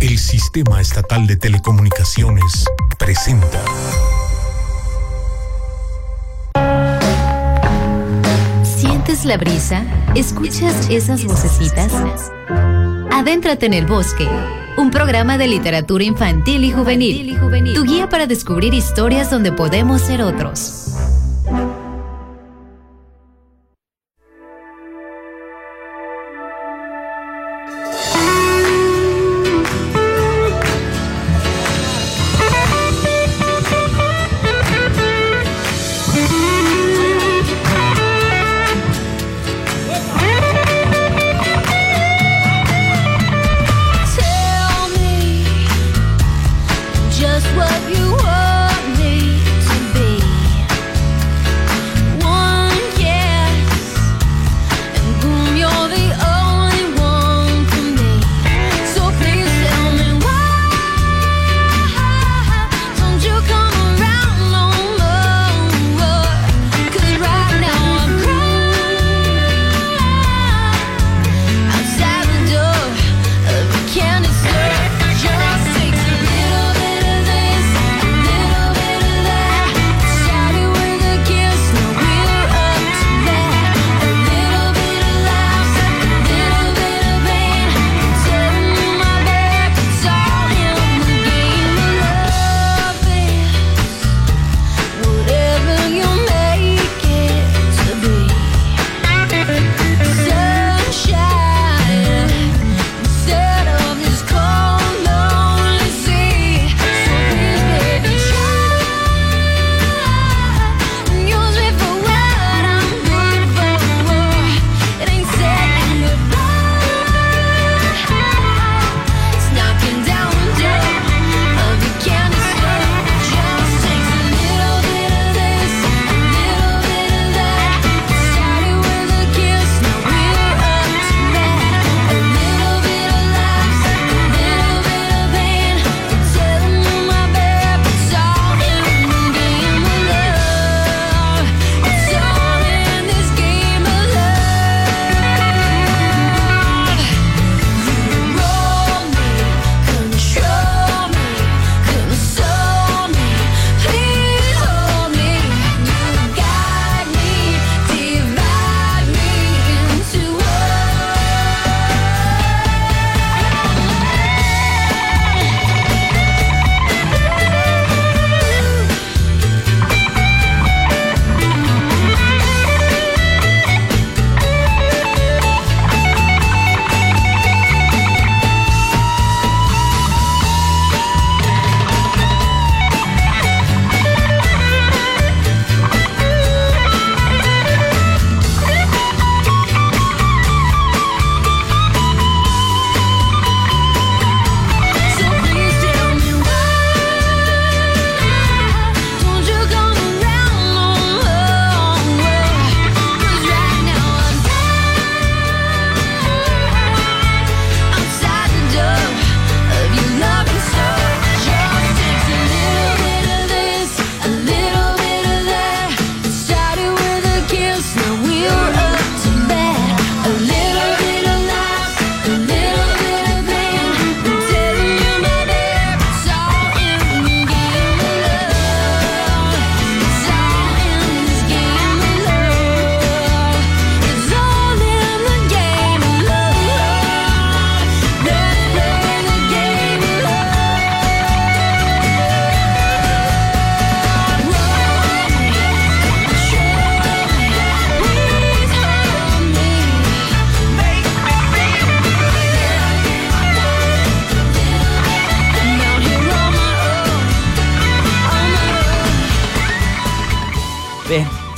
[0.00, 2.64] El Sistema Estatal de Telecomunicaciones
[3.00, 3.60] presenta.
[8.62, 9.82] ¿Sientes la brisa?
[10.14, 11.92] ¿Escuchas esas vocecitas?
[13.10, 14.28] Adéntrate en el bosque,
[14.76, 17.36] un programa de literatura infantil y juvenil,
[17.74, 20.97] tu guía para descubrir historias donde podemos ser otros.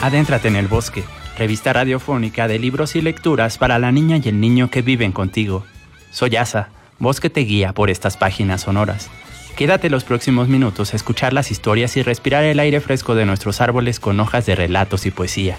[0.01, 1.05] Adéntrate en el bosque,
[1.37, 5.67] revista radiofónica de libros y lecturas para la niña y el niño que viven contigo.
[6.11, 9.11] Soy Asa, bosque te guía por estas páginas sonoras.
[9.57, 13.61] Quédate los próximos minutos a escuchar las historias y respirar el aire fresco de nuestros
[13.61, 15.59] árboles con hojas de relatos y poesía.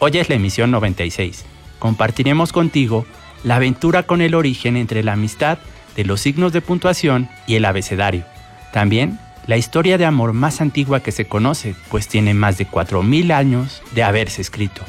[0.00, 1.44] Hoy es la emisión 96.
[1.78, 3.06] Compartiremos contigo
[3.44, 5.58] la aventura con el origen entre la amistad
[5.94, 8.24] de los signos de puntuación y el abecedario.
[8.72, 13.32] También la historia de amor más antigua que se conoce, pues tiene más de 4.000
[13.32, 14.82] años de haberse escrito.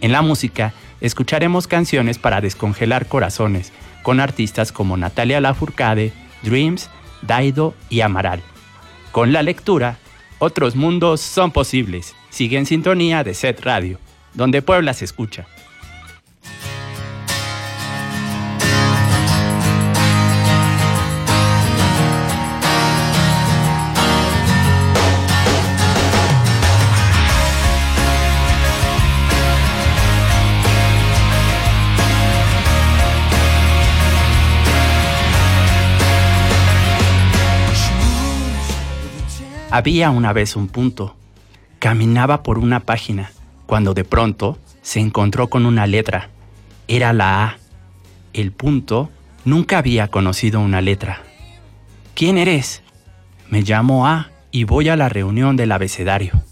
[0.00, 3.72] En la música, escucharemos canciones para descongelar corazones,
[4.02, 6.12] con artistas como Natalia Lafourcade,
[6.42, 6.90] Dreams,
[7.22, 8.42] Daido y Amaral.
[9.10, 9.98] Con la lectura,
[10.38, 12.14] otros mundos son posibles.
[12.30, 13.98] Sigue en sintonía de Set Radio,
[14.34, 15.46] donde Puebla se escucha.
[39.74, 41.16] Había una vez un punto.
[41.80, 43.32] Caminaba por una página
[43.66, 46.30] cuando de pronto se encontró con una letra.
[46.86, 47.56] Era la A.
[48.32, 49.10] El punto
[49.44, 51.24] nunca había conocido una letra.
[52.14, 52.84] ¿Quién eres?
[53.50, 56.44] Me llamo A y voy a la reunión del abecedario.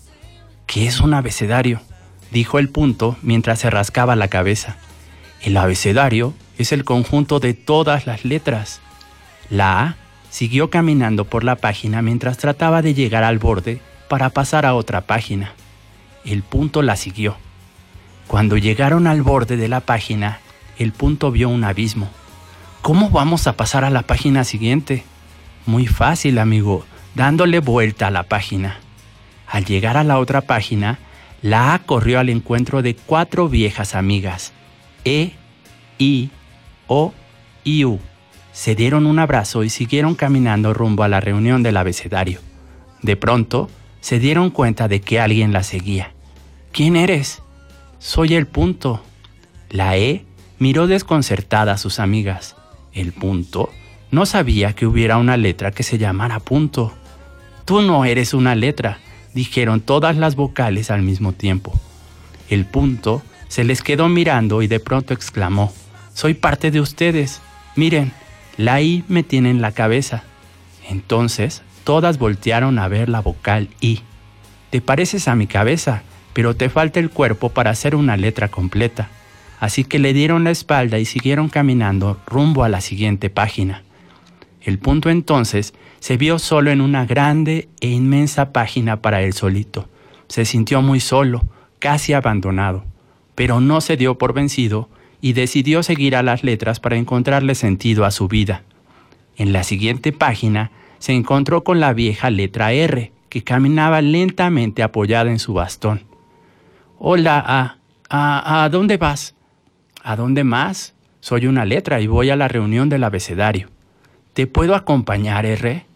[0.66, 1.80] ¿Qué es un abecedario?
[2.32, 4.78] dijo el punto mientras se rascaba la cabeza.
[5.42, 8.80] El abecedario es el conjunto de todas las letras.
[9.48, 9.96] La A
[10.32, 15.02] Siguió caminando por la página mientras trataba de llegar al borde para pasar a otra
[15.02, 15.52] página.
[16.24, 17.36] El punto la siguió.
[18.28, 20.40] Cuando llegaron al borde de la página,
[20.78, 22.08] el punto vio un abismo.
[22.80, 25.04] ¿Cómo vamos a pasar a la página siguiente?
[25.66, 28.78] Muy fácil, amigo, dándole vuelta a la página.
[29.46, 30.98] Al llegar a la otra página,
[31.42, 34.54] la A corrió al encuentro de cuatro viejas amigas,
[35.04, 35.32] E,
[35.98, 36.30] I,
[36.86, 37.12] O
[37.64, 38.00] y U
[38.52, 42.40] se dieron un abrazo y siguieron caminando rumbo a la reunión del abecedario.
[43.02, 43.70] De pronto,
[44.00, 46.12] se dieron cuenta de que alguien la seguía.
[46.72, 47.42] ¿Quién eres?
[47.98, 49.02] Soy el punto.
[49.70, 50.24] La E
[50.58, 52.56] miró desconcertada a sus amigas.
[52.92, 53.70] El punto
[54.10, 56.92] no sabía que hubiera una letra que se llamara punto.
[57.64, 58.98] Tú no eres una letra,
[59.34, 61.72] dijeron todas las vocales al mismo tiempo.
[62.50, 65.72] El punto se les quedó mirando y de pronto exclamó,
[66.12, 67.40] Soy parte de ustedes.
[67.76, 68.12] Miren,
[68.56, 70.24] la I me tiene en la cabeza.
[70.88, 74.00] Entonces, todas voltearon a ver la vocal I.
[74.70, 76.02] Te pareces a mi cabeza,
[76.32, 79.08] pero te falta el cuerpo para hacer una letra completa.
[79.60, 83.82] Así que le dieron la espalda y siguieron caminando rumbo a la siguiente página.
[84.60, 89.88] El punto entonces se vio solo en una grande e inmensa página para él solito.
[90.28, 91.44] Se sintió muy solo,
[91.78, 92.84] casi abandonado,
[93.34, 94.88] pero no se dio por vencido
[95.22, 98.64] y decidió seguir a las letras para encontrarle sentido a su vida.
[99.36, 105.30] En la siguiente página se encontró con la vieja letra R, que caminaba lentamente apoyada
[105.30, 106.02] en su bastón.
[106.98, 107.78] Hola, ¿a,
[108.10, 109.36] a, ¿a dónde vas?
[110.02, 110.94] ¿A dónde más?
[111.20, 113.68] Soy una letra y voy a la reunión del abecedario.
[114.34, 115.86] ¿Te puedo acompañar, R?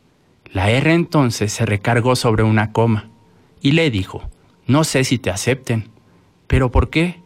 [0.53, 3.11] La R entonces se recargó sobre una coma
[3.61, 4.31] y le dijo,
[4.69, 5.89] no sé si te acepten.
[6.47, 7.26] ¿Pero por qué?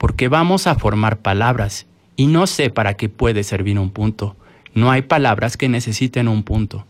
[0.00, 1.84] Porque vamos a formar palabras
[2.16, 4.34] y no sé para qué puede servir un punto.
[4.72, 6.86] No hay palabras que necesiten un punto.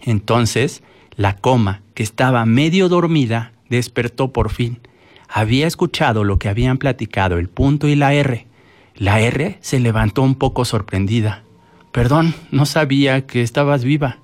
[0.00, 0.84] Entonces,
[1.16, 4.78] la coma, que estaba medio dormida, despertó por fin.
[5.28, 8.46] Había escuchado lo que habían platicado el punto y la R.
[8.94, 11.42] La R se levantó un poco sorprendida.
[11.90, 14.18] Perdón, no sabía que estabas viva.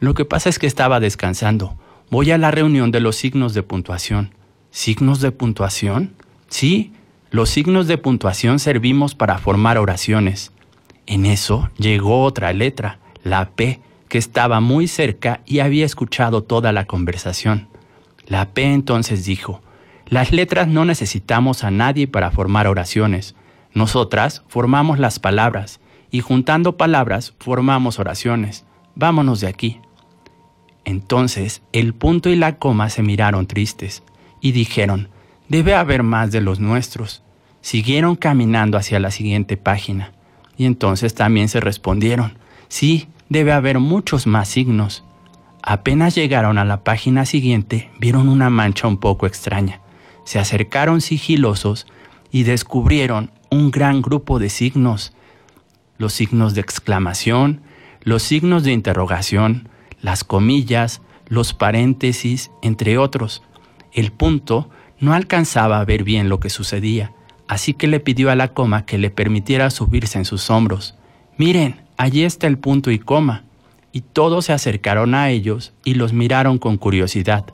[0.00, 1.78] Lo que pasa es que estaba descansando.
[2.10, 4.34] Voy a la reunión de los signos de puntuación.
[4.70, 6.12] ¿Signos de puntuación?
[6.48, 6.92] Sí,
[7.32, 10.52] los signos de puntuación servimos para formar oraciones.
[11.06, 16.72] En eso llegó otra letra, la P, que estaba muy cerca y había escuchado toda
[16.72, 17.68] la conversación.
[18.26, 19.62] La P entonces dijo,
[20.06, 23.34] las letras no necesitamos a nadie para formar oraciones.
[23.72, 28.66] Nosotras formamos las palabras y juntando palabras formamos oraciones.
[28.94, 29.80] Vámonos de aquí.
[30.84, 34.02] Entonces el punto y la coma se miraron tristes
[34.42, 35.08] y dijeron,
[35.52, 37.22] Debe haber más de los nuestros.
[37.60, 40.14] Siguieron caminando hacia la siguiente página
[40.56, 45.04] y entonces también se respondieron, sí, debe haber muchos más signos.
[45.62, 49.82] Apenas llegaron a la página siguiente, vieron una mancha un poco extraña.
[50.24, 51.86] Se acercaron sigilosos
[52.30, 55.12] y descubrieron un gran grupo de signos.
[55.98, 57.60] Los signos de exclamación,
[58.00, 59.68] los signos de interrogación,
[60.00, 63.42] las comillas, los paréntesis, entre otros.
[63.92, 64.70] El punto
[65.02, 67.10] no alcanzaba a ver bien lo que sucedía,
[67.48, 70.94] así que le pidió a la coma que le permitiera subirse en sus hombros.
[71.36, 73.42] Miren, allí está el punto y coma.
[73.90, 77.44] Y todos se acercaron a ellos y los miraron con curiosidad.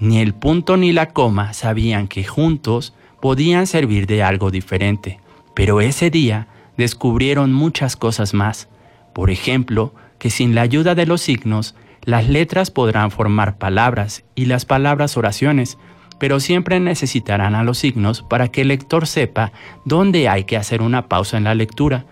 [0.00, 5.20] Ni el punto ni la coma sabían que juntos podían servir de algo diferente,
[5.54, 6.48] pero ese día
[6.78, 8.68] descubrieron muchas cosas más.
[9.12, 14.46] Por ejemplo, que sin la ayuda de los signos, las letras podrán formar palabras y
[14.46, 15.76] las palabras oraciones,
[16.22, 19.50] pero siempre necesitarán a los signos para que el lector sepa
[19.84, 22.04] dónde hay que hacer una pausa en la lectura,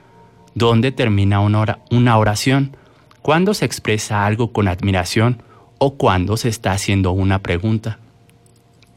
[0.57, 2.76] dónde termina una oración,
[3.23, 5.45] cuando se expresa algo con admiración
[5.79, 8.00] o cuando se está haciendo una pregunta.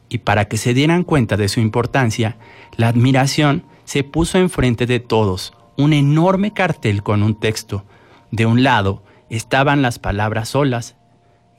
[0.10, 2.38] Y para que se dieran cuenta de su importancia,
[2.76, 7.86] la admiración se puso enfrente de todos un enorme cartel con un texto.
[8.32, 10.96] De un lado estaban las palabras solas,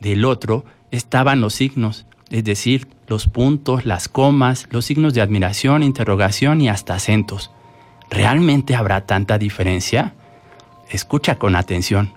[0.00, 5.82] del otro estaban los signos, es decir, los puntos, las comas, los signos de admiración,
[5.82, 7.50] interrogación y hasta acentos.
[8.10, 10.14] ¿Realmente habrá tanta diferencia?
[10.90, 12.12] Escucha con atención.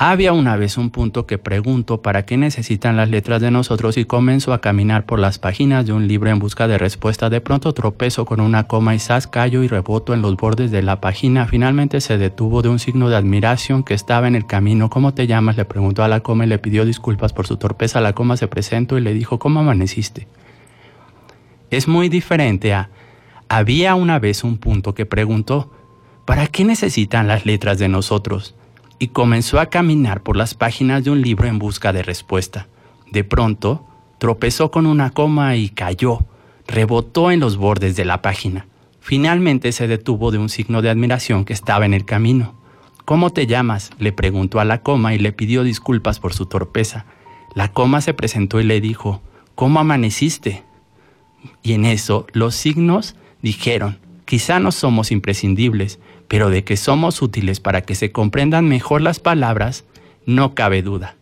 [0.00, 4.04] Había una vez un punto que pregunto para qué necesitan las letras de nosotros y
[4.04, 7.30] comienzo a caminar por las páginas de un libro en busca de respuesta.
[7.30, 10.82] De pronto tropezo con una coma y sas, callo y reboto en los bordes de
[10.82, 11.48] la página.
[11.48, 14.88] Finalmente se detuvo de un signo de admiración que estaba en el camino.
[14.88, 15.56] ¿Cómo te llamas?
[15.56, 18.00] Le preguntó a la coma y le pidió disculpas por su torpeza.
[18.00, 20.28] La coma se presentó y le dijo ¿Cómo amaneciste?
[21.72, 22.90] Es muy diferente a
[23.48, 25.72] había una vez un punto que preguntó
[26.24, 28.54] ¿Para qué necesitan las letras de nosotros?
[28.98, 32.68] Y comenzó a caminar por las páginas de un libro en busca de respuesta.
[33.10, 33.86] De pronto,
[34.18, 36.20] tropezó con una coma y cayó,
[36.66, 38.66] rebotó en los bordes de la página.
[39.00, 42.54] Finalmente se detuvo de un signo de admiración que estaba en el camino.
[43.04, 43.90] ¿Cómo te llamas?
[43.98, 47.06] le preguntó a la coma y le pidió disculpas por su torpeza.
[47.54, 49.22] La coma se presentó y le dijo,
[49.54, 50.62] ¿Cómo amaneciste?
[51.62, 57.58] Y en eso los signos dijeron, quizá no somos imprescindibles, pero de que somos útiles
[57.58, 59.84] para que se comprendan mejor las palabras,
[60.26, 61.16] no cabe duda.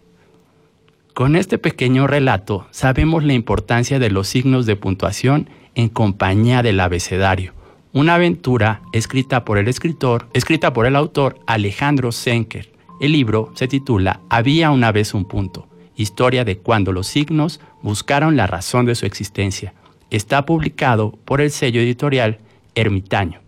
[1.15, 6.81] Con este pequeño relato sabemos la importancia de los signos de puntuación en compañía del
[6.81, 7.55] abecedario,
[7.93, 12.71] una aventura escrita por el escritor, escrita por el autor Alejandro Senker.
[13.01, 18.37] El libro se titula Había una vez un punto, historia de cuando los signos buscaron
[18.37, 19.73] la razón de su existencia.
[20.11, 22.39] Está publicado por el sello editorial
[22.75, 23.46] Ermitaño.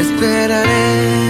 [0.00, 1.27] No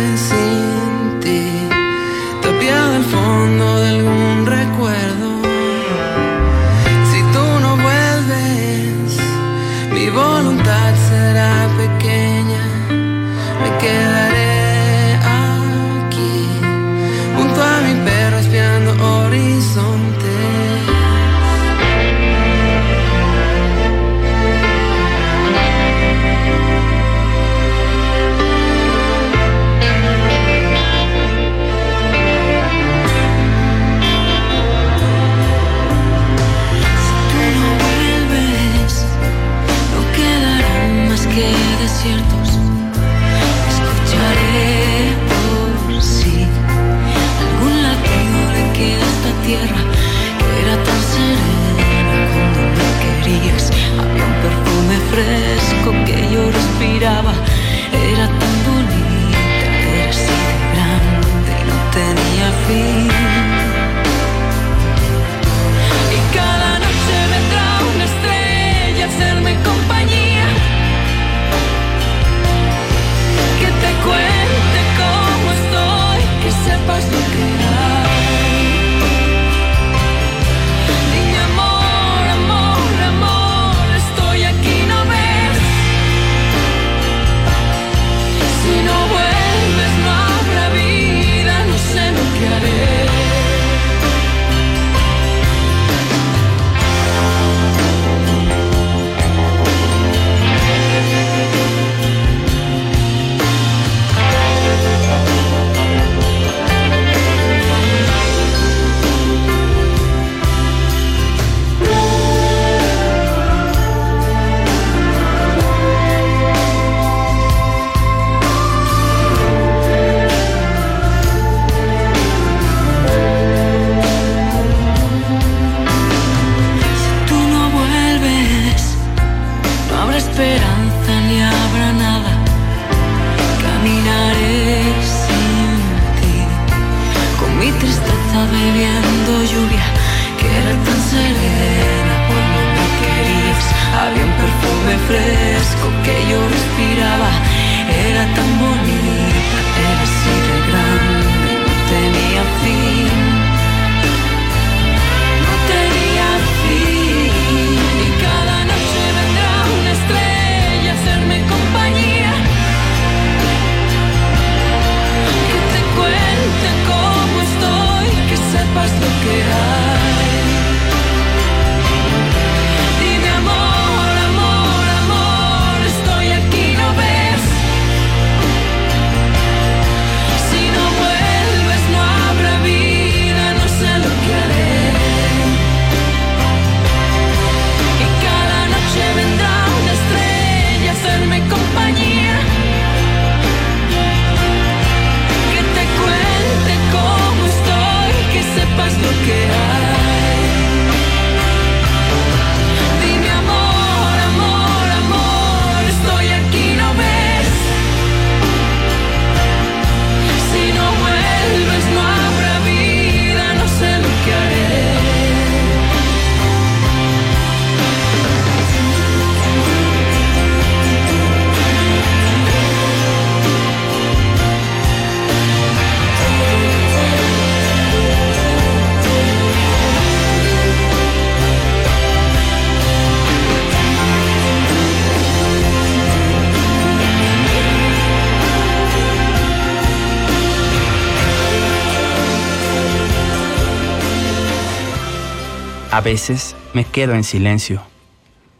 [245.99, 247.83] A veces me quedo en silencio.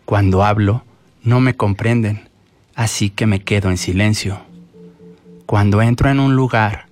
[0.05, 0.83] Cuando hablo,
[1.23, 2.29] no me comprenden,
[2.75, 4.41] así que me quedo en silencio.
[5.47, 6.89] Cuando entro en un lugar,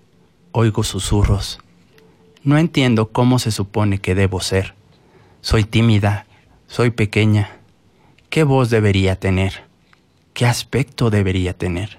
[0.53, 1.59] oigo susurros.
[2.45, 4.75] No entiendo cómo se supone que debo ser.
[5.41, 6.27] Soy tímida,
[6.69, 7.51] soy pequeña.
[8.31, 9.65] ¿Qué voz debería tener?
[10.33, 11.99] ¿Qué aspecto debería tener?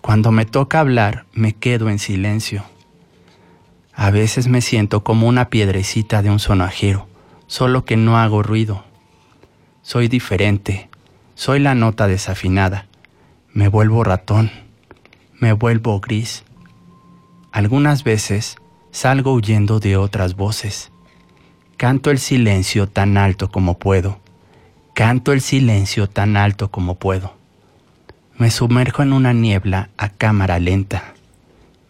[0.00, 2.64] Cuando me toca hablar, me quedo en silencio.
[3.94, 7.07] A veces me siento como una piedrecita de un sonajero,
[7.48, 8.84] solo que no hago ruido.
[9.82, 10.88] Soy diferente,
[11.34, 12.86] soy la nota desafinada.
[13.52, 14.52] Me vuelvo ratón,
[15.40, 16.44] me vuelvo gris.
[17.50, 18.56] Algunas veces
[18.92, 20.92] salgo huyendo de otras voces.
[21.76, 24.20] Canto el silencio tan alto como puedo.
[24.94, 27.34] Canto el silencio tan alto como puedo.
[28.36, 31.14] Me sumerjo en una niebla a cámara lenta.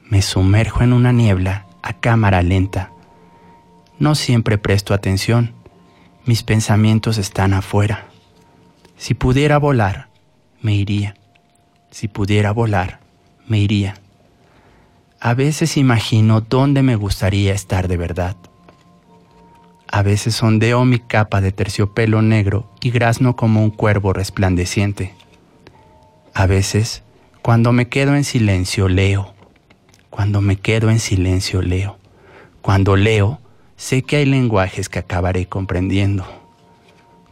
[0.09, 2.93] Me sumerjo en una niebla a cámara lenta.
[3.99, 5.55] No siempre presto atención.
[6.25, 8.07] Mis pensamientos están afuera.
[8.97, 10.09] Si pudiera volar,
[10.61, 11.15] me iría.
[11.91, 13.01] Si pudiera volar,
[13.47, 13.95] me iría.
[15.21, 18.37] A veces imagino dónde me gustaría estar de verdad.
[19.91, 25.15] A veces sondeo mi capa de terciopelo negro y grazno como un cuervo resplandeciente.
[26.35, 27.03] A veces,
[27.43, 29.35] cuando me quedo en silencio, leo.
[30.11, 31.99] Cuando me quedo en silencio, leo.
[32.61, 33.41] Cuando leo,
[33.79, 36.27] sé que hay lenguajes que acabaré comprendiendo.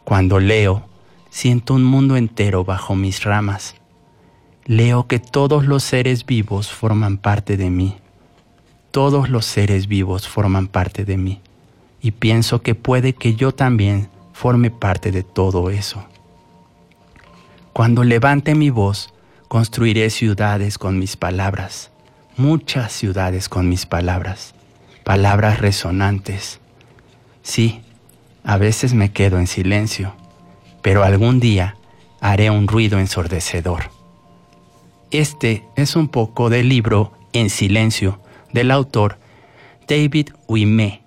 [0.05, 0.87] Cuando leo,
[1.29, 3.75] siento un mundo entero bajo mis ramas.
[4.65, 7.97] Leo que todos los seres vivos forman parte de mí.
[8.91, 11.41] Todos los seres vivos forman parte de mí.
[12.01, 16.05] Y pienso que puede que yo también forme parte de todo eso.
[17.73, 19.13] Cuando levante mi voz,
[19.49, 21.91] construiré ciudades con mis palabras,
[22.37, 24.53] muchas ciudades con mis palabras,
[25.07, 26.59] palabras resonantes.
[27.41, 27.79] Sí,
[28.43, 30.13] a veces me quedo en silencio,
[30.81, 31.77] pero algún día
[32.19, 33.83] haré un ruido ensordecedor.
[35.09, 38.19] Este es un poco del libro En silencio
[38.51, 39.17] del autor
[39.87, 41.03] David Wimé.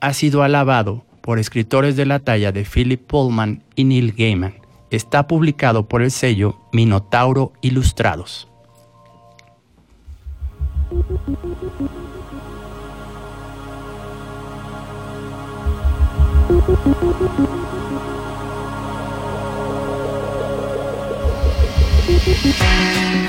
[0.00, 4.54] Ha sido alabado por escritores de la talla de Philip Pullman y Neil Gaiman
[4.90, 8.48] está publicado por el sello Minotauro Ilustrados.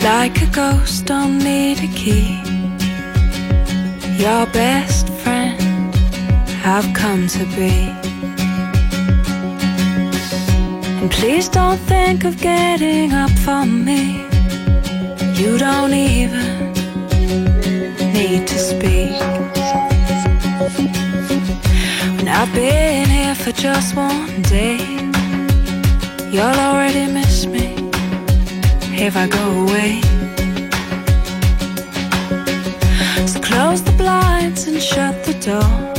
[0.01, 2.39] Like a ghost, don't need a key.
[4.23, 5.93] Your best friend
[6.63, 7.91] I've come to be.
[11.01, 14.23] And please don't think of getting up for me.
[15.33, 16.71] You don't even
[18.13, 19.34] need to speak.
[22.25, 24.77] When I've been here for just one day,
[26.31, 27.75] you'll already miss me
[28.97, 30.01] if I go away.
[33.27, 35.94] So close the blinds and shut the door.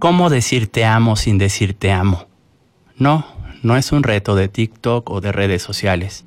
[0.00, 2.28] ¿Cómo decir te amo sin decir te amo?
[2.98, 3.26] No,
[3.64, 6.24] no es un reto de TikTok o de redes sociales.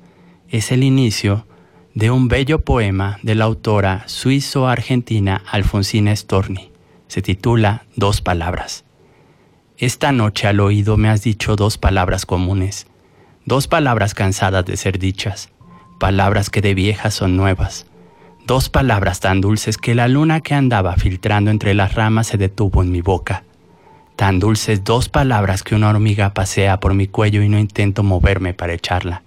[0.50, 1.46] Es el inicio
[1.94, 6.70] de un bello poema de la autora suizo-argentina Alfonsina Storni.
[7.08, 8.84] Se titula Dos palabras.
[9.78, 12.86] Esta noche al oído me has dicho dos palabras comunes,
[13.46, 15.48] dos palabras cansadas de ser dichas,
[15.98, 17.86] palabras que de viejas son nuevas,
[18.46, 22.82] dos palabras tan dulces que la luna que andaba filtrando entre las ramas se detuvo
[22.82, 23.44] en mi boca
[24.16, 28.54] tan dulces dos palabras que una hormiga pasea por mi cuello y no intento moverme
[28.54, 29.22] para echarla.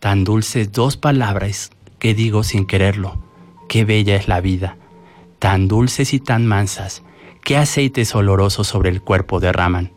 [0.00, 3.22] Tan dulces dos palabras que digo sin quererlo,
[3.68, 4.76] qué bella es la vida.
[5.38, 7.02] Tan dulces y tan mansas,
[7.42, 9.92] qué aceites olorosos sobre el cuerpo derraman.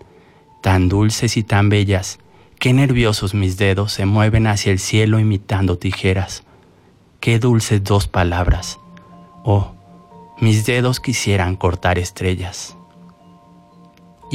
[0.61, 2.19] Tan dulces y tan bellas,
[2.59, 6.43] qué nerviosos mis dedos se mueven hacia el cielo imitando tijeras.
[7.19, 8.79] Qué dulces dos palabras.
[9.43, 9.73] Oh,
[10.39, 12.74] mis dedos quisieran cortar estrellas.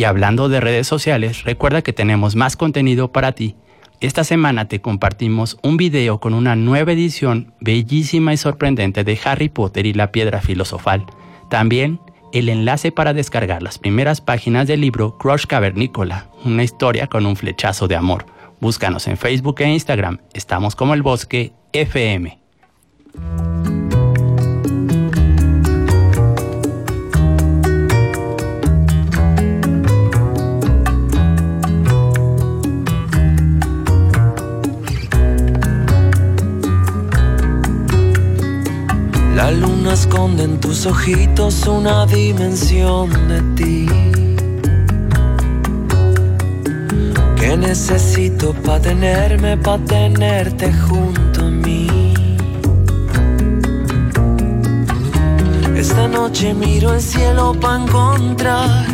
[0.00, 3.56] Y hablando de redes sociales, recuerda que tenemos más contenido para ti.
[4.00, 9.50] Esta semana te compartimos un video con una nueva edición bellísima y sorprendente de Harry
[9.50, 11.04] Potter y la Piedra Filosofal.
[11.50, 12.00] También
[12.32, 17.36] el enlace para descargar las primeras páginas del libro Crush Cavernícola, una historia con un
[17.36, 18.24] flechazo de amor.
[18.58, 20.16] Búscanos en Facebook e Instagram.
[20.32, 22.38] Estamos como el bosque FM.
[39.40, 43.86] La luna esconde en tus ojitos una dimensión de ti.
[47.36, 52.12] Que necesito para tenerme, para tenerte junto a mí.
[55.74, 58.84] Esta noche miro el cielo para encontrar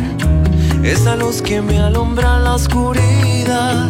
[0.81, 3.89] esa luz que me alumbra la oscuridad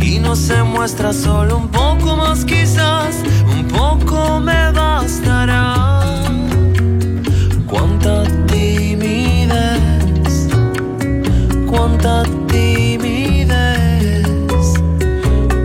[0.00, 3.22] y no se muestra solo un poco más quizás,
[3.56, 5.91] un poco me bastará.
[12.02, 14.26] Cuánta timidez,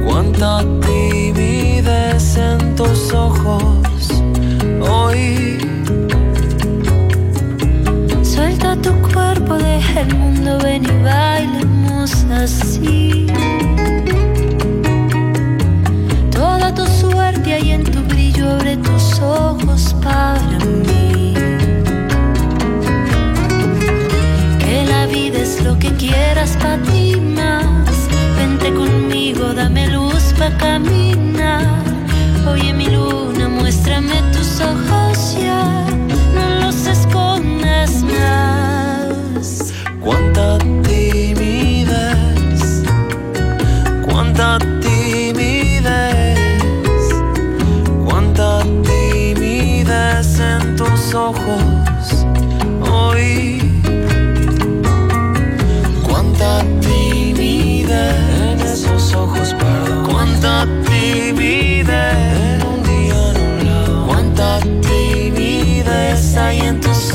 [0.05, 3.63] cuánta timidez en tus ojos
[4.87, 5.57] hoy.
[8.21, 13.25] Suelta tu cuerpo, deja el mundo, ven y bailemos así.
[16.29, 20.46] Toda tu suerte hay en tu brillo, abre tus ojos para
[25.67, 27.97] lo que quieras para ti más.
[28.37, 31.67] Vente conmigo, dame luz para caminar.
[32.51, 35.06] Oye mi luna, muéstrame tus ojos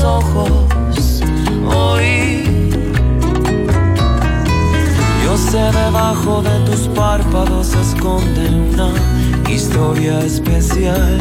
[0.03, 1.21] ojos
[1.75, 2.43] hoy.
[5.23, 8.91] Yo sé debajo de tus párpados se esconde una
[9.49, 11.19] historia especial.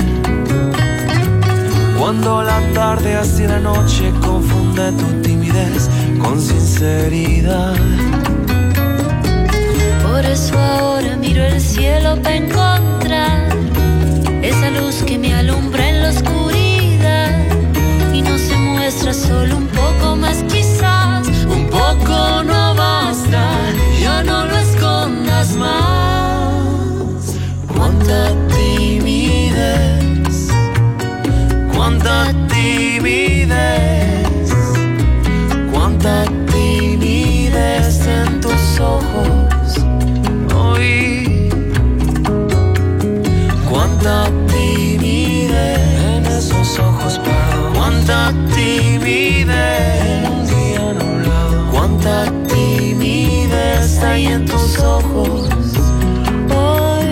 [1.99, 5.89] Cuando la tarde así la noche confunde tu timidez
[6.21, 7.75] con sinceridad.
[10.03, 13.49] Por eso ahora miro el cielo para encontrar
[14.43, 15.82] esa luz que me alumbra
[19.13, 21.29] solo un poco más quizás.
[21.47, 23.51] Un poco no basta,
[24.01, 27.37] ya no lo escondas más.
[27.75, 30.49] Cuánta timidez,
[31.75, 34.55] cuánta timidez,
[35.73, 39.32] cuánta timidez en tus ojos.
[48.55, 51.71] Timidez un día nublado.
[51.71, 55.49] Cuánta timidez hay en tus ojos.
[56.55, 57.07] Hoy,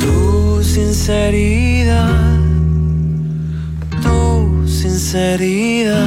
[0.00, 2.38] tu sinceridad,
[4.02, 6.06] tu sinceridad,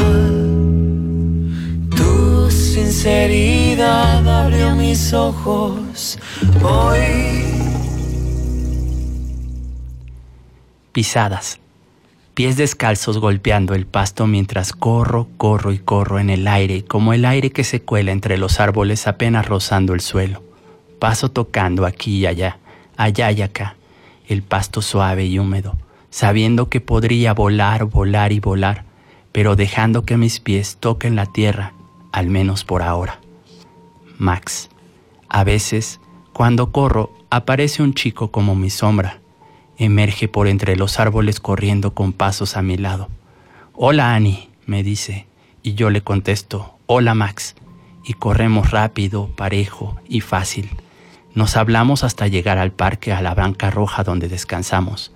[1.95, 6.17] tu sinceridad abrió mis ojos.
[6.63, 7.43] Hoy.
[10.91, 11.62] Pisadas.
[12.33, 17.25] Pies descalzos golpeando el pasto mientras corro, corro y corro en el aire, como el
[17.25, 20.41] aire que se cuela entre los árboles apenas rozando el suelo.
[20.97, 22.57] Paso tocando aquí y allá,
[22.97, 23.75] allá y acá,
[24.27, 25.77] el pasto suave y húmedo,
[26.09, 28.85] sabiendo que podría volar, volar y volar,
[29.31, 31.73] pero dejando que mis pies toquen la tierra,
[32.11, 33.19] al menos por ahora.
[34.17, 34.69] Max.
[35.29, 35.99] A veces,
[36.31, 39.19] cuando corro, aparece un chico como mi sombra.
[39.77, 43.09] Emerge por entre los árboles corriendo con pasos a mi lado.
[43.73, 45.25] Hola Annie, me dice,
[45.63, 47.55] y yo le contesto, hola Max,
[48.03, 50.69] y corremos rápido, parejo y fácil.
[51.33, 55.11] Nos hablamos hasta llegar al parque a la banca roja donde descansamos.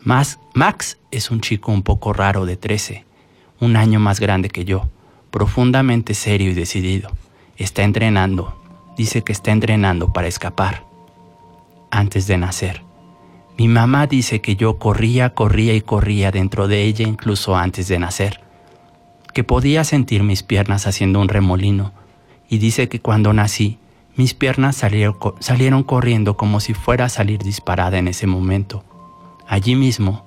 [0.00, 3.04] Max, Max es un chico un poco raro de 13,
[3.60, 4.88] un año más grande que yo,
[5.32, 7.10] profundamente serio y decidido.
[7.56, 8.62] Está entrenando,
[8.96, 10.84] dice que está entrenando para escapar.
[11.90, 12.87] Antes de nacer.
[13.58, 17.98] Mi mamá dice que yo corría, corría y corría dentro de ella incluso antes de
[17.98, 18.40] nacer,
[19.34, 21.92] que podía sentir mis piernas haciendo un remolino,
[22.48, 23.78] y dice que cuando nací,
[24.14, 28.84] mis piernas salieron, corriendo como si fuera a salir disparada en ese momento,
[29.48, 30.24] allí mismo,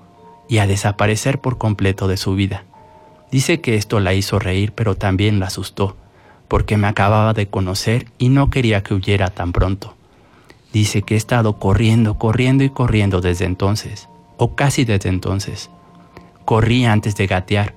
[0.49, 2.65] y a desaparecer por completo de su vida.
[3.31, 5.95] Dice que esto la hizo reír, pero también la asustó,
[6.49, 9.95] porque me acababa de conocer y no quería que huyera tan pronto.
[10.73, 14.07] Dice que he estado corriendo, corriendo y corriendo desde entonces,
[14.37, 15.69] o casi desde entonces.
[16.45, 17.75] Corrí antes de gatear,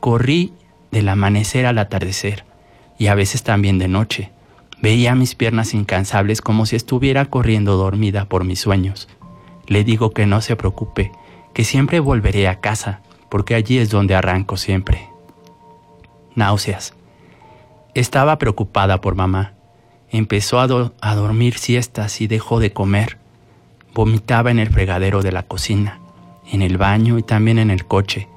[0.00, 0.52] corrí
[0.90, 2.44] del amanecer al atardecer,
[2.98, 4.30] y a veces también de noche.
[4.80, 9.08] Veía mis piernas incansables como si estuviera corriendo dormida por mis sueños.
[9.66, 11.10] Le digo que no se preocupe,
[11.52, 15.08] que siempre volveré a casa, porque allí es donde arranco siempre.
[16.34, 16.94] Náuseas.
[17.94, 19.55] Estaba preocupada por mamá.
[20.10, 23.18] Empezó a, a dormir siestas y dejó de comer.
[23.94, 26.00] Vomitaba en el fregadero de la cocina,
[26.50, 28.28] en el baño y también en el coche.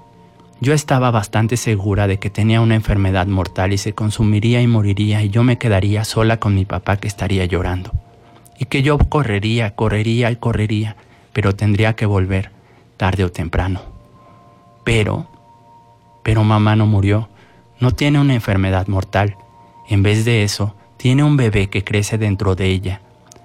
[0.62, 5.24] Yo estaba bastante segura de que tenía una enfermedad mortal y se consumiría y moriría
[5.24, 7.92] y yo me quedaría sola con mi papá que estaría llorando.
[8.58, 10.98] Y que yo correría, correría y correría,
[11.32, 12.52] pero tendría que volver,
[12.98, 13.82] tarde o temprano.
[14.84, 15.28] Pero,
[16.24, 17.30] pero mamá no murió,
[17.80, 19.38] no tiene una enfermedad mortal.
[19.88, 23.00] En vez de eso, tiene un bebé que crece dentro de ella,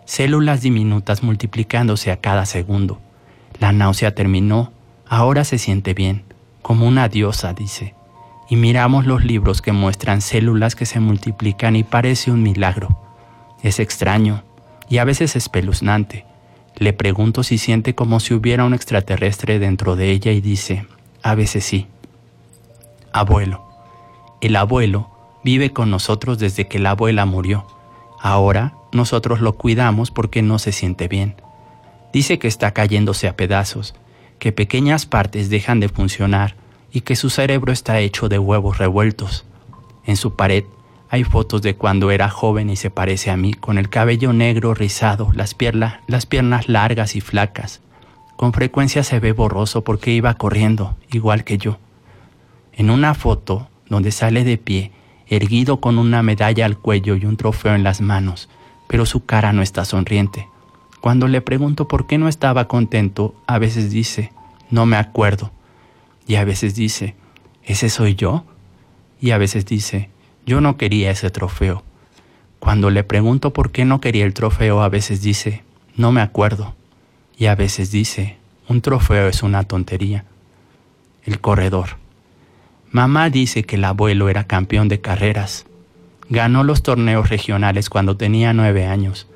[0.06, 3.00] células diminutas multiplicándose a cada segundo.
[3.60, 4.72] La náusea terminó,
[5.06, 6.24] ahora se siente bien,
[6.62, 7.94] como una diosa, dice.
[8.50, 12.88] Y miramos los libros que muestran células que se multiplican y parece un milagro.
[13.62, 14.42] Es extraño
[14.88, 16.26] y a veces espeluznante.
[16.74, 20.88] Le pregunto si siente como si hubiera un extraterrestre dentro de ella y dice,
[21.22, 21.86] a veces sí.
[23.12, 23.62] Abuelo.
[24.40, 25.13] El abuelo
[25.44, 27.66] vive con nosotros desde que la abuela murió.
[28.20, 31.36] Ahora nosotros lo cuidamos porque no se siente bien.
[32.12, 33.94] Dice que está cayéndose a pedazos,
[34.38, 36.56] que pequeñas partes dejan de funcionar
[36.92, 39.44] y que su cerebro está hecho de huevos revueltos.
[40.06, 40.64] En su pared
[41.10, 44.74] hay fotos de cuando era joven y se parece a mí, con el cabello negro
[44.74, 47.80] rizado, las, pierna- las piernas largas y flacas.
[48.36, 51.78] Con frecuencia se ve borroso porque iba corriendo, igual que yo.
[52.72, 54.92] En una foto donde sale de pie,
[55.28, 58.48] erguido con una medalla al cuello y un trofeo en las manos,
[58.86, 60.48] pero su cara no está sonriente.
[61.00, 64.32] Cuando le pregunto por qué no estaba contento, a veces dice,
[64.70, 65.52] no me acuerdo.
[66.26, 67.14] Y a veces dice,
[67.62, 68.44] ¿ese soy yo?
[69.20, 70.10] Y a veces dice,
[70.46, 71.82] yo no quería ese trofeo.
[72.58, 75.62] Cuando le pregunto por qué no quería el trofeo, a veces dice,
[75.96, 76.74] no me acuerdo.
[77.36, 80.24] Y a veces dice, un trofeo es una tontería.
[81.24, 81.98] El corredor.
[82.94, 85.66] Mamá dice que el abuelo era campeón de carreras.
[86.28, 89.26] Ganó los torneos regionales cuando tenía nueve años,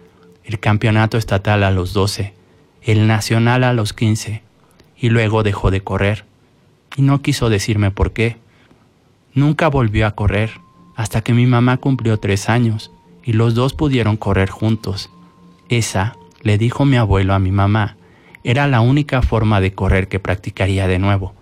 [0.44, 2.34] el campeonato estatal a los doce,
[2.82, 4.42] el nacional a los quince,
[4.96, 6.24] y luego dejó de correr.
[6.96, 8.36] y no quiso decirme por qué.
[9.34, 10.52] Nunca volvió a correr
[10.94, 12.92] hasta que mi mamá cumplió tres años
[13.24, 15.10] y los dos pudieron correr juntos.
[15.68, 17.96] Esa, le dijo mi abuelo a mi mamá,
[18.44, 21.34] era la única forma de correr que practicaría de nuevo,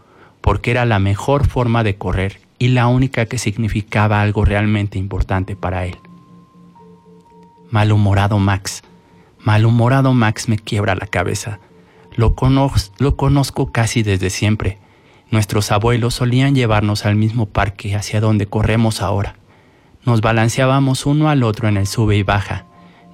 [0.46, 5.56] porque era la mejor forma de correr y la única que significaba algo realmente importante
[5.56, 5.96] para él.
[7.72, 8.84] Malhumorado Max.
[9.40, 11.58] Malhumorado Max me quiebra la cabeza.
[12.14, 12.36] Lo,
[12.98, 14.78] lo conozco casi desde siempre.
[15.32, 19.34] Nuestros abuelos solían llevarnos al mismo parque hacia donde corremos ahora.
[20.04, 22.66] Nos balanceábamos uno al otro en el sube y baja,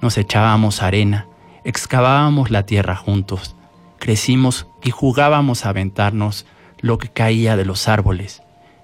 [0.03, 1.25] nos echábamos arena,
[1.63, 3.55] excavábamos la tierra juntos,
[3.97, 6.45] crecimos y jugábamos a aventarnos
[6.83, 8.43] lo que caía de los árboles,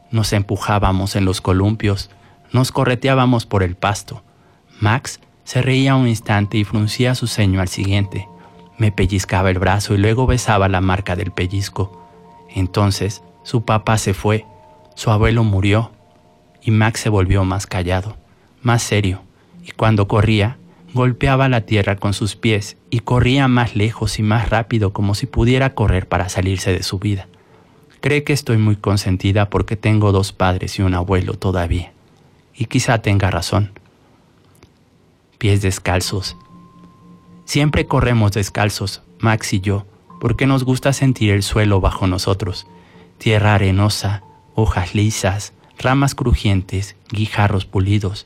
[0.09, 2.09] nos empujábamos en los columpios,
[2.53, 4.23] nos correteábamos por el pasto.
[4.79, 8.27] Max se reía un instante y fruncía su ceño al siguiente.
[8.77, 12.07] Me pellizcaba el brazo y luego besaba la marca del pellizco.
[12.55, 14.45] Entonces su papá se fue,
[14.95, 15.91] su abuelo murió
[16.61, 18.15] y Max se volvió más callado,
[18.61, 19.23] más serio,
[19.61, 20.57] y cuando corría,
[20.93, 25.25] golpeaba la tierra con sus pies y corría más lejos y más rápido como si
[25.25, 27.27] pudiera correr para salirse de su vida.
[28.01, 31.91] Cree que estoy muy consentida porque tengo dos padres y un abuelo todavía.
[32.55, 33.71] Y quizá tenga razón.
[35.37, 36.37] Pies descalzos.
[37.43, 39.85] Siempre corremos descalzos, Max y yo,
[40.21, 42.67] porque nos gusta sentir el suelo bajo nosotros.
[43.17, 44.23] Tierra arenosa,
[44.55, 48.25] hojas lisas, ramas crujientes, guijarros pulidos.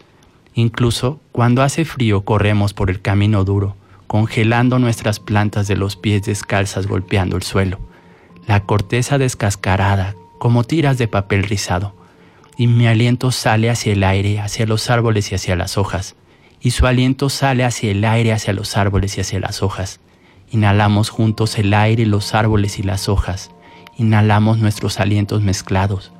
[0.53, 6.23] Incluso cuando hace frío corremos por el camino duro, congelando nuestras plantas de los pies
[6.23, 7.79] descalzas golpeando el suelo,
[8.47, 11.95] la corteza descascarada como tiras de papel rizado,
[12.57, 16.15] y mi aliento sale hacia el aire, hacia los árboles y hacia las hojas,
[16.59, 19.99] y su aliento sale hacia el aire, hacia los árboles y hacia las hojas.
[20.51, 23.51] Inhalamos juntos el aire, los árboles y las hojas.
[23.97, 26.13] Inhalamos nuestros alientos mezclados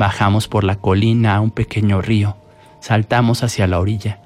[0.00, 2.38] Bajamos por la colina a un pequeño río,
[2.80, 4.20] saltamos hacia la orilla.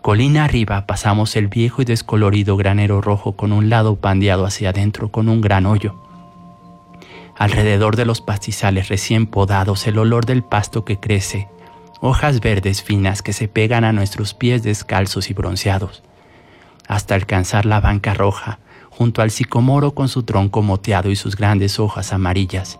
[0.00, 5.12] Colina arriba pasamos el viejo y descolorido granero rojo con un lado pandeado hacia adentro
[5.12, 5.94] con un gran hoyo.
[7.36, 11.48] Alrededor de los pastizales recién podados el olor del pasto que crece,
[12.00, 16.02] hojas verdes finas que se pegan a nuestros pies descalzos y bronceados,
[16.88, 18.58] hasta alcanzar la banca roja
[18.90, 22.78] junto al sicomoro con su tronco moteado y sus grandes hojas amarillas.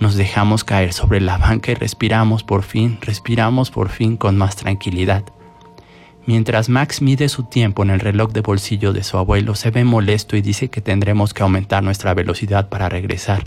[0.00, 4.56] Nos dejamos caer sobre la banca y respiramos por fin, respiramos por fin con más
[4.56, 5.24] tranquilidad.
[6.26, 9.84] Mientras Max mide su tiempo en el reloj de bolsillo de su abuelo, se ve
[9.84, 13.44] molesto y dice que tendremos que aumentar nuestra velocidad para regresar.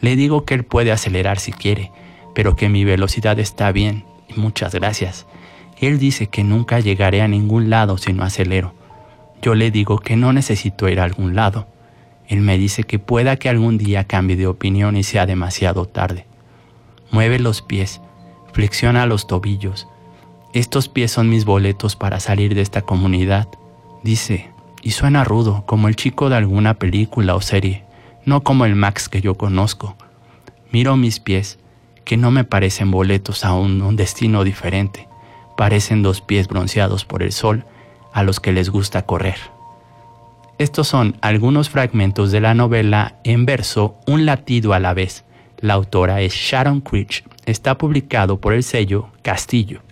[0.00, 1.92] Le digo que él puede acelerar si quiere,
[2.34, 5.26] pero que mi velocidad está bien y muchas gracias.
[5.78, 8.74] Él dice que nunca llegaré a ningún lado si no acelero.
[9.42, 11.66] Yo le digo que no necesito ir a algún lado.
[12.28, 16.26] Él me dice que pueda que algún día cambie de opinión y sea demasiado tarde.
[17.10, 18.00] Mueve los pies,
[18.52, 19.88] flexiona los tobillos.
[20.52, 23.48] Estos pies son mis boletos para salir de esta comunidad,
[24.02, 24.50] dice,
[24.82, 27.84] y suena rudo, como el chico de alguna película o serie,
[28.30, 29.96] no como el Max que yo conozco.
[30.70, 31.58] Miro mis pies,
[32.04, 35.08] que no me parecen boletos a un, un destino diferente,
[35.56, 37.64] parecen dos pies bronceados por el sol
[38.12, 39.34] a los que les gusta correr.
[40.58, 45.24] Estos son algunos fragmentos de la novela en verso Un latido a la vez.
[45.58, 47.24] La autora es Sharon Creech.
[47.46, 49.82] Está publicado por el sello Castillo.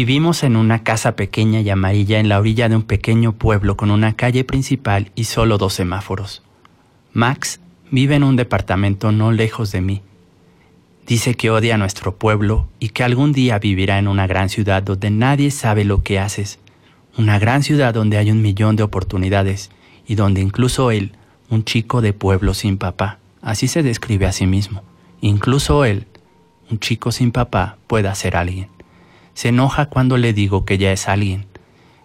[0.00, 3.90] Vivimos en una casa pequeña y amarilla en la orilla de un pequeño pueblo con
[3.90, 6.44] una calle principal y solo dos semáforos.
[7.12, 7.58] Max
[7.90, 10.02] vive en un departamento no lejos de mí.
[11.04, 14.84] Dice que odia a nuestro pueblo y que algún día vivirá en una gran ciudad
[14.84, 16.60] donde nadie sabe lo que haces,
[17.16, 19.72] una gran ciudad donde hay un millón de oportunidades
[20.06, 21.10] y donde incluso él,
[21.50, 24.84] un chico de pueblo sin papá, así se describe a sí mismo,
[25.20, 26.06] incluso él,
[26.70, 28.77] un chico sin papá, pueda ser alguien.
[29.38, 31.46] Se enoja cuando le digo que ya es alguien.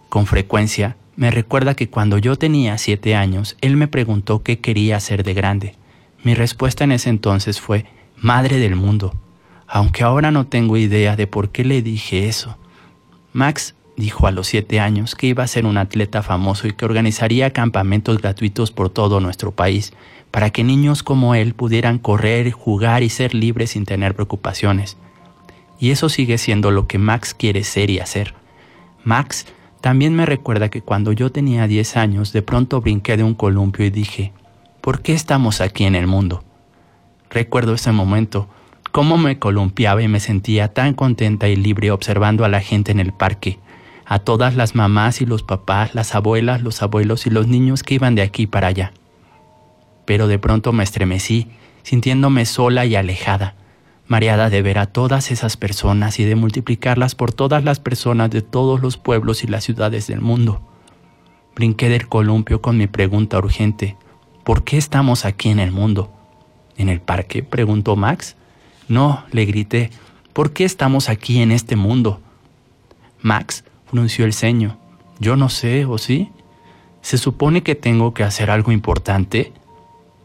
[0.08, 5.00] Con frecuencia me recuerda que cuando yo tenía siete años, él me preguntó qué quería
[5.00, 5.74] ser de grande.
[6.22, 9.16] Mi respuesta en ese entonces fue, madre del mundo,
[9.66, 12.56] aunque ahora no tengo idea de por qué le dije eso.
[13.32, 16.84] Max dijo a los siete años que iba a ser un atleta famoso y que
[16.84, 19.92] organizaría campamentos gratuitos por todo nuestro país,
[20.30, 24.96] para que niños como él pudieran correr, jugar y ser libres sin tener preocupaciones.
[25.78, 28.34] Y eso sigue siendo lo que Max quiere ser y hacer.
[29.04, 29.46] Max
[29.80, 33.84] también me recuerda que cuando yo tenía 10 años de pronto brinqué de un columpio
[33.84, 34.32] y dije,
[34.80, 36.42] ¿por qué estamos aquí en el mundo?
[37.28, 38.48] Recuerdo ese momento,
[38.92, 43.00] cómo me columpiaba y me sentía tan contenta y libre observando a la gente en
[43.00, 43.58] el parque,
[44.06, 47.94] a todas las mamás y los papás, las abuelas, los abuelos y los niños que
[47.94, 48.92] iban de aquí para allá.
[50.06, 51.48] Pero de pronto me estremecí,
[51.82, 53.54] sintiéndome sola y alejada,
[54.06, 58.42] mareada de ver a todas esas personas y de multiplicarlas por todas las personas de
[58.42, 60.60] todos los pueblos y las ciudades del mundo.
[61.54, 63.96] Brinqué del columpio con mi pregunta urgente,
[64.44, 66.12] ¿por qué estamos aquí en el mundo?
[66.76, 67.42] ¿En el parque?
[67.42, 68.36] preguntó Max.
[68.88, 69.90] No, le grité,
[70.32, 72.20] ¿por qué estamos aquí en este mundo?
[73.22, 74.76] Max frunció el ceño.
[75.18, 76.30] Yo no sé, ¿o sí?
[77.00, 79.52] ¿Se supone que tengo que hacer algo importante?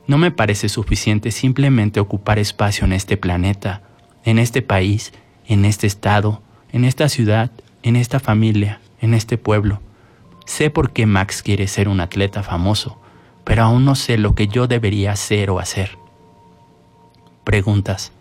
[0.09, 3.83] No me parece suficiente simplemente ocupar espacio en este planeta,
[4.25, 5.13] en este país,
[5.45, 6.41] en este estado,
[6.71, 7.51] en esta ciudad,
[7.83, 9.81] en esta familia, en este pueblo.
[10.47, 12.99] Sé por qué Max quiere ser un atleta famoso,
[13.43, 15.99] pero aún no sé lo que yo debería hacer o hacer.
[17.43, 18.11] Preguntas.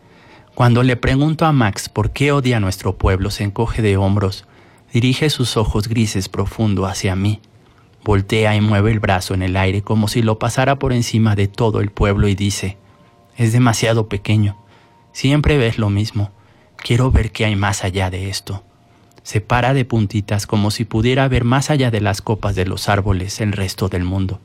[0.54, 4.44] Cuando le pregunto a Max por qué odia a nuestro pueblo, se encoge de hombros,
[4.92, 7.40] dirige sus ojos grises profundo hacia mí
[8.04, 11.48] Voltea y mueve el brazo en el aire como si lo pasara por encima de
[11.48, 12.78] todo el pueblo y dice,
[13.36, 14.56] es demasiado pequeño,
[15.12, 16.30] siempre ves lo mismo,
[16.76, 18.62] quiero ver qué hay más allá de esto.
[19.22, 22.88] Se para de puntitas como si pudiera ver más allá de las copas de los
[22.88, 24.40] árboles el resto del mundo.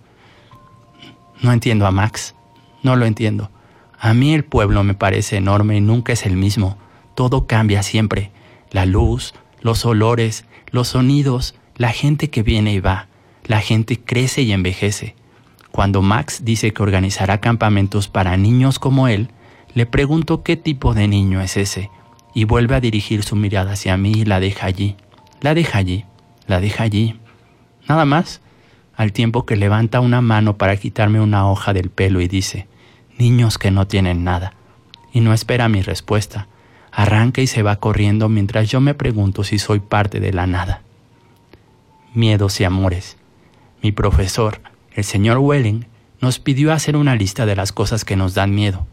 [1.42, 2.36] No entiendo a Max,
[2.82, 3.50] no lo entiendo.
[3.98, 6.78] A mí el pueblo me parece enorme y nunca es el mismo.
[7.16, 8.32] Todo cambia siempre.
[8.72, 13.08] La luz, los olores, los sonidos, la gente que viene y va
[13.46, 15.16] la gente crece y envejece.
[15.72, 19.30] Cuando Max dice que organizará campamentos para niños como él,
[19.74, 21.90] le pregunto qué tipo de niño es ese,
[22.34, 24.96] y vuelve a dirigir su mirada hacia mí y la deja allí.
[25.42, 26.06] La deja allí,
[26.48, 27.20] la deja allí.
[27.88, 28.42] Nada más,
[28.96, 32.68] al tiempo que levanta una mano para quitarme una hoja del pelo y dice,
[33.18, 34.54] niños que no tienen nada.
[35.12, 36.48] Y no espera mi respuesta.
[36.92, 40.82] Arranca y se va corriendo mientras yo me pregunto si soy parte de la nada.
[42.14, 43.18] Miedos y amores.
[43.84, 44.62] Mi profesor,
[44.94, 45.88] el señor Welling,
[46.22, 48.88] nos pidió hacer una lista de las cosas que nos dan miedo.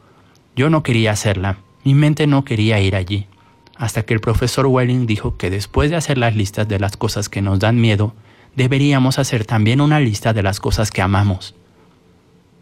[0.57, 3.28] Yo no quería hacerla, mi mente no quería ir allí,
[3.76, 7.28] hasta que el profesor Welling dijo que después de hacer las listas de las cosas
[7.28, 8.14] que nos dan miedo,
[8.57, 11.55] deberíamos hacer también una lista de las cosas que amamos.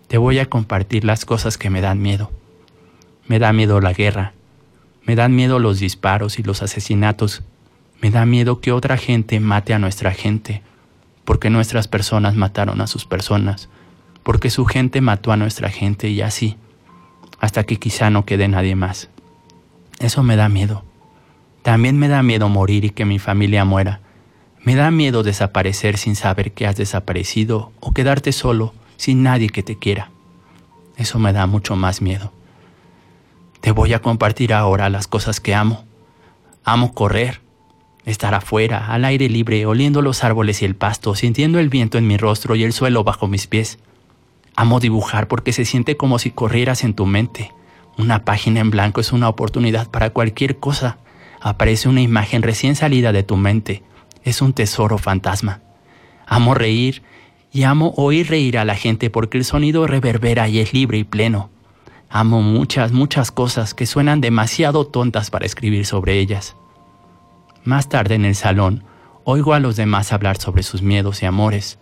[0.07, 2.31] Te voy a compartir las cosas que me dan miedo.
[3.27, 4.35] Me da miedo la guerra,
[5.03, 7.43] me dan miedo los disparos y los asesinatos,
[8.03, 10.63] me da miedo que otra gente mate a nuestra gente,
[11.29, 13.69] porque nuestras personas mataron a sus personas,
[14.23, 16.57] porque su gente mató a nuestra gente y así,
[17.39, 19.11] hasta que quizá no quede nadie más.
[19.99, 20.87] Eso me da miedo.
[21.61, 24.01] También me da miedo morir y que mi familia muera.
[24.65, 29.63] Me da miedo desaparecer sin saber que has desaparecido o quedarte solo sin nadie que
[29.63, 30.11] te quiera.
[30.97, 32.33] Eso me da mucho más miedo.
[33.61, 35.85] Te voy a compartir ahora las cosas que amo.
[36.65, 37.43] Amo correr,
[38.09, 42.07] Estar afuera, al aire libre, oliendo los árboles y el pasto, sintiendo el viento en
[42.07, 43.79] mi rostro y el suelo bajo mis pies.
[44.57, 47.53] Amo dibujar porque se siente como si corrieras en tu mente.
[47.99, 50.97] Una página en blanco es una oportunidad para cualquier cosa.
[51.43, 53.83] Aparece una imagen recién salida de tu mente.
[54.25, 55.61] Es un tesoro fantasma.
[56.27, 57.03] Amo reír
[57.53, 61.05] y amo oír reír a la gente porque el sonido reverbera y es libre y
[61.05, 61.51] pleno.
[62.09, 66.57] Amo muchas, muchas cosas que suenan demasiado tontas para escribir sobre ellas.
[67.65, 68.85] Más tarde en el salón,
[69.25, 71.79] oigo a los demás hablar sobre sus miedos y amores.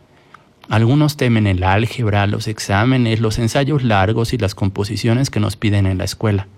[0.69, 5.87] Algunos temen el álgebra, los exámenes, los ensayos largos y las composiciones que nos piden
[5.87, 6.49] en la escuela.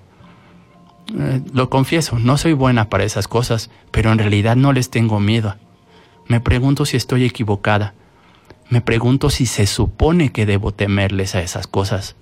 [1.16, 5.20] Eh, lo confieso, no soy buena para esas cosas, pero en realidad no les tengo
[5.20, 5.56] miedo.
[6.26, 7.94] Me pregunto si estoy equivocada.
[8.70, 12.16] Me pregunto si se supone que debo temerles a esas cosas.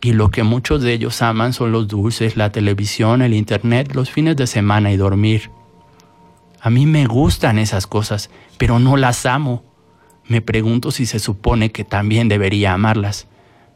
[0.00, 4.10] Y lo que muchos de ellos aman son los dulces, la televisión, el internet, los
[4.10, 5.50] fines de semana y dormir.
[6.62, 9.64] A mí me gustan esas cosas, pero no las amo.
[10.26, 13.26] Me pregunto si se supone que también debería amarlas.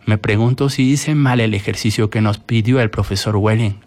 [0.07, 3.81] Me pregunto si hice mal el ejercicio que nos pidió el profesor Welling.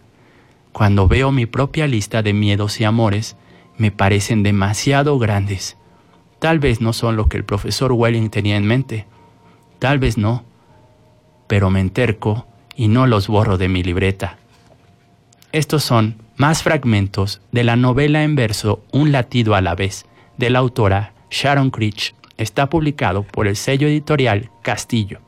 [0.72, 3.36] Cuando veo mi propia lista de miedos y amores,
[3.78, 5.78] me parecen demasiado grandes.
[6.38, 9.06] Tal vez no son lo que el profesor Welling tenía en mente.
[9.78, 10.44] Tal vez no
[11.50, 12.46] pero me enterco
[12.76, 14.38] y no los borro de mi libreta.
[15.50, 20.06] Estos son más fragmentos de la novela en verso Un latido a la vez,
[20.38, 22.14] de la autora Sharon Creech.
[22.38, 25.20] Está publicado por el sello editorial Castillo.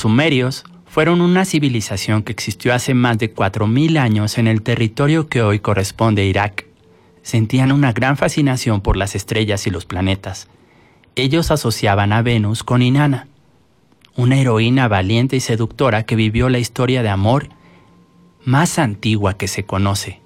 [0.00, 5.42] Sumerios fueron una civilización que existió hace más de 4.000 años en el territorio que
[5.42, 6.66] hoy corresponde a Irak.
[7.22, 10.48] Sentían una gran fascinación por las estrellas y los planetas.
[11.14, 13.28] Ellos asociaban a Venus con Inanna,
[14.16, 17.48] una heroína valiente y seductora que vivió la historia de amor
[18.44, 20.20] más antigua que se conoce.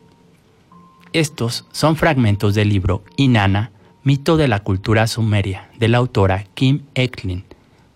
[1.13, 3.73] Estos son fragmentos del libro Inanna,
[4.03, 7.45] mito de la cultura sumeria, de la autora Kim Eklin,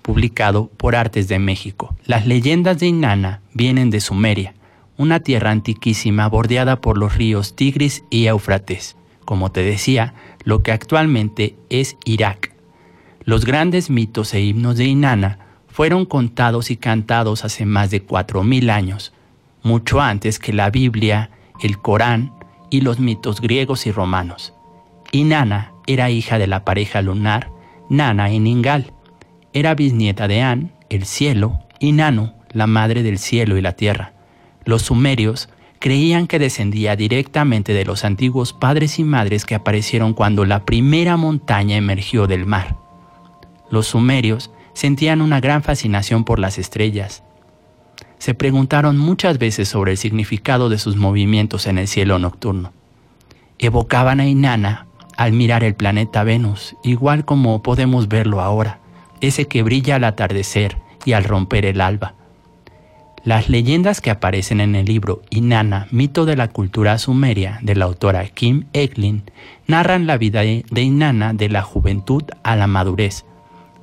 [0.09, 1.95] publicado por Artes de México.
[2.07, 4.55] Las leyendas de Inanna vienen de Sumeria,
[4.97, 8.97] una tierra antiquísima bordeada por los ríos Tigris y Éufrates,
[9.27, 12.55] como te decía, lo que actualmente es Irak.
[13.25, 18.71] Los grandes mitos e himnos de Inanna fueron contados y cantados hace más de 4.000
[18.71, 19.13] años,
[19.63, 21.29] mucho antes que la Biblia,
[21.61, 22.33] el Corán
[22.71, 24.55] y los mitos griegos y romanos.
[25.13, 27.51] Inanna era hija de la pareja lunar
[27.91, 28.93] Nana en Ingal.
[29.53, 34.13] Era bisnieta de An, el cielo, y Nanu, la madre del cielo y la tierra.
[34.65, 40.45] Los sumerios creían que descendía directamente de los antiguos padres y madres que aparecieron cuando
[40.45, 42.77] la primera montaña emergió del mar.
[43.71, 47.23] Los sumerios sentían una gran fascinación por las estrellas.
[48.19, 52.73] Se preguntaron muchas veces sobre el significado de sus movimientos en el cielo nocturno.
[53.59, 54.87] Evocaban a Inanna
[55.17, 58.81] al mirar el planeta Venus, igual como podemos verlo ahora,
[59.21, 62.15] ese que brilla al atardecer y al romper el alba.
[63.25, 67.85] Las leyendas que aparecen en el libro Inanna, mito de la cultura sumeria, de la
[67.85, 69.25] autora Kim Eklin,
[69.67, 73.25] narran la vida de Inanna de la juventud a la madurez.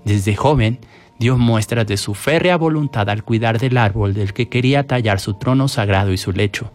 [0.05, 0.79] Desde joven,
[1.19, 5.35] dio muestras de su férrea voluntad al cuidar del árbol del que quería tallar su
[5.35, 6.71] trono sagrado y su lecho.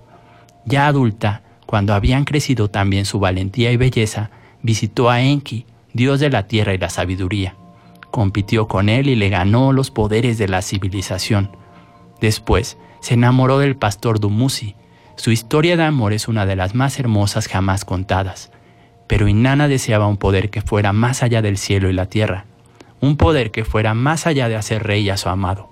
[0.65, 4.31] Ya adulta, cuando habían crecido también su valentía y belleza,
[4.63, 7.55] visitó a Enki, dios de la tierra y la sabiduría.
[8.11, 11.57] Compitió con él y le ganó los poderes de la civilización.
[12.21, 14.75] Después, se enamoró del pastor Dumuzi.
[15.17, 18.51] Su historia de amor es una de las más hermosas jamás contadas.
[19.07, 22.47] Pero Inanna deseaba un poder que fuera más allá del cielo y la tierra,
[23.01, 25.69] un poder que fuera más allá de hacer rey a su amado.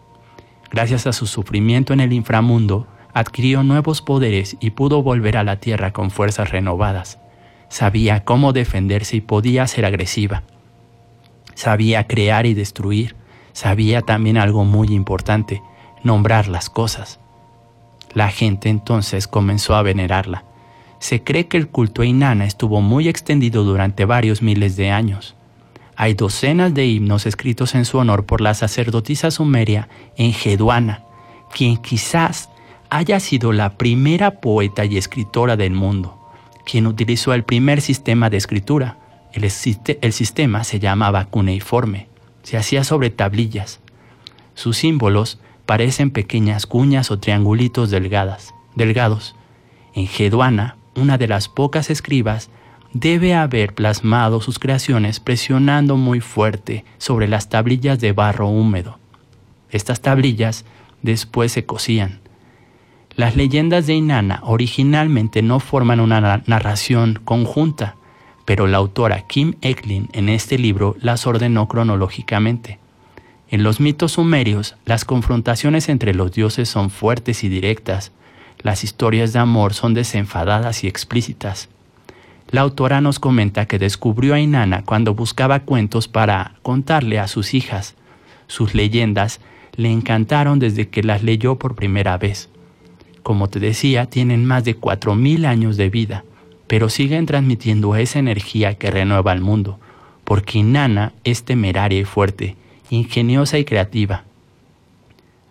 [0.70, 5.60] Gracias a su sufrimiento en el inframundo, adquirió nuevos poderes y pudo volver a la
[5.60, 7.18] tierra con fuerzas renovadas.
[7.68, 10.42] Sabía cómo defenderse y podía ser agresiva.
[11.58, 13.16] Sabía crear y destruir.
[13.52, 15.60] Sabía también algo muy importante,
[16.04, 17.18] nombrar las cosas.
[18.14, 20.44] La gente entonces comenzó a venerarla.
[21.00, 25.34] Se cree que el culto a Inanna estuvo muy extendido durante varios miles de años.
[25.96, 31.02] Hay docenas de himnos escritos en su honor por la sacerdotisa sumeria Engeduana,
[31.52, 32.50] quien quizás
[32.88, 36.18] haya sido la primera poeta y escritora del mundo
[36.68, 38.97] quien utilizó el primer sistema de escritura.
[39.32, 42.08] El, sistema se llamaba cuneiforme.
[42.42, 43.80] Se hacía sobre tablillas.
[44.54, 49.36] Sus símbolos parecen pequeñas cuñas o triangulitos delgadas, delgados.
[49.94, 52.50] En Geduana, una de las pocas escribas,
[52.92, 58.98] debe haber plasmado sus creaciones presionando muy fuerte sobre las tablillas de barro húmedo.
[59.70, 60.64] Estas tablillas
[61.02, 62.20] después se cosían
[63.18, 67.96] las leyendas de Inanna originalmente no forman una narración conjunta,
[68.48, 72.78] pero la autora Kim Eklin en este libro las ordenó cronológicamente.
[73.50, 78.10] En los mitos sumerios, las confrontaciones entre los dioses son fuertes y directas,
[78.62, 81.68] las historias de amor son desenfadadas y explícitas.
[82.50, 87.52] La autora nos comenta que descubrió a Inanna cuando buscaba cuentos para contarle a sus
[87.52, 87.96] hijas.
[88.46, 89.40] Sus leyendas
[89.76, 92.48] le encantaron desde que las leyó por primera vez.
[93.22, 96.24] Como te decía, tienen más de 4.000 años de vida,
[96.68, 99.80] pero siguen transmitiendo esa energía que renueva el mundo,
[100.24, 102.56] porque Inanna es temeraria y fuerte,
[102.90, 104.24] ingeniosa y creativa.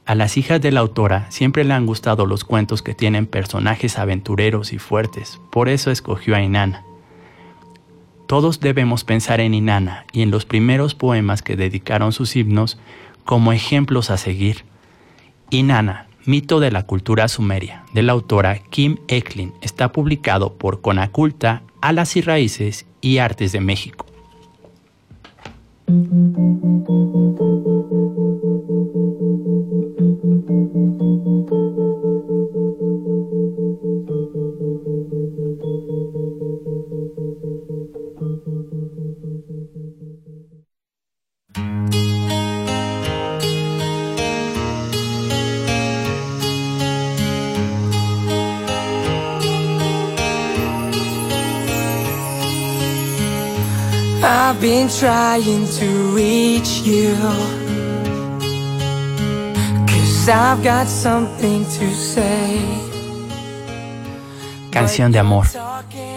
[0.06, 3.98] A las hijas de la autora siempre le han gustado los cuentos que tienen personajes
[3.98, 6.84] aventureros y fuertes, por eso escogió a Inanna.
[8.28, 12.78] Todos debemos pensar en Inanna y en los primeros poemas que dedicaron sus himnos
[13.26, 14.64] como ejemplos a seguir.
[15.50, 21.62] Inanna, Mito de la cultura sumeria, de la autora Kim Eklin, está publicado por Conaculta,
[21.80, 24.06] Alas y Raíces y Artes de México.
[54.50, 57.14] I've been trying to reach you.
[59.86, 62.58] Cause I've got something to say.
[64.72, 65.48] Canción de amor.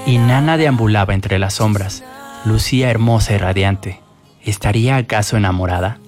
[0.07, 2.05] Y Nana deambulaba entre las sombras.
[2.45, 4.01] Lucía hermosa y radiante.
[4.45, 5.99] ¿Estaría acaso enamorada?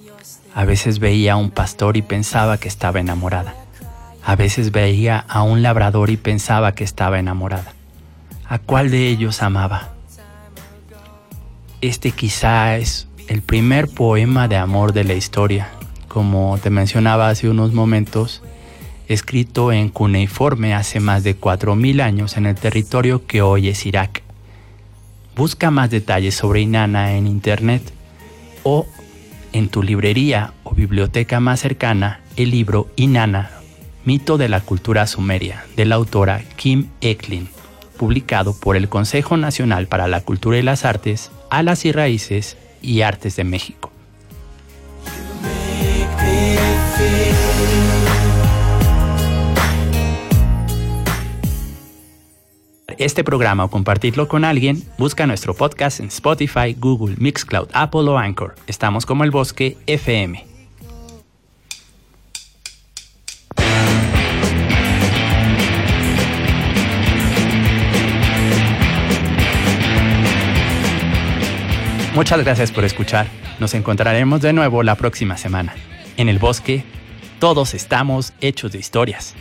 [0.55, 3.53] A veces veía a un pastor y pensaba que estaba enamorada.
[4.23, 7.73] A veces veía a un labrador y pensaba que estaba enamorada.
[8.47, 9.92] ¿A cuál de ellos amaba?
[11.83, 15.67] Este quizá es el primer poema de amor de la historia,
[16.07, 18.41] como te mencionaba hace unos momentos,
[19.09, 24.21] escrito en cuneiforme hace más de 4.000 años en el territorio que hoy es Irak.
[25.35, 27.81] Busca más detalles sobre Inanna en internet
[28.63, 28.87] o
[29.51, 33.51] en tu librería o biblioteca más cercana el libro Inanna,
[34.05, 37.49] mito de la cultura sumeria, de la autora Kim Eklin,
[37.97, 43.01] publicado por el Consejo Nacional para la Cultura y las Artes, Alas y Raíces y
[43.01, 43.91] Artes de México.
[52.97, 58.17] Este programa o compartirlo con alguien, busca nuestro podcast en Spotify, Google, Mixcloud, Apple o
[58.17, 58.55] Anchor.
[58.65, 60.53] Estamos como el Bosque FM.
[72.15, 73.25] Muchas gracias por escuchar.
[73.59, 75.73] Nos encontraremos de nuevo la próxima semana.
[76.15, 76.83] En el bosque,
[77.39, 79.33] todos estamos hechos de historias.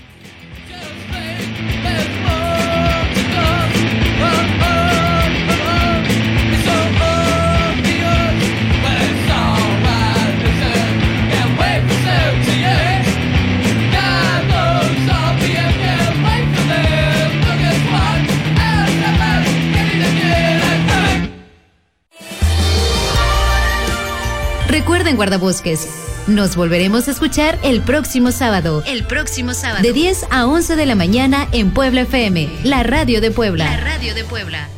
[24.82, 25.88] Recuerden, guardabosques,
[26.26, 28.82] nos volveremos a escuchar el próximo sábado.
[28.84, 29.80] El próximo sábado.
[29.80, 33.64] De 10 a 11 de la mañana en Puebla FM, la radio de Puebla.
[33.64, 34.68] La radio de Puebla.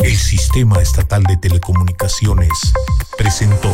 [0.00, 2.50] El Sistema Estatal de Telecomunicaciones
[3.16, 3.72] presentó.